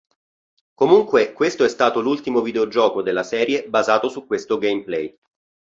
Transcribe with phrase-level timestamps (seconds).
[0.73, 5.15] Comunque questo è stato l'ultimo videogioco della serie basato su questo gameplay.